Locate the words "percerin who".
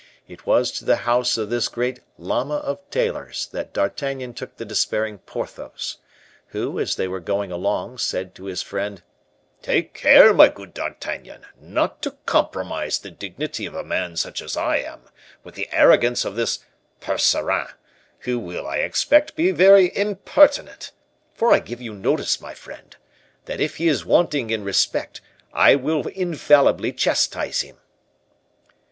16.99-18.39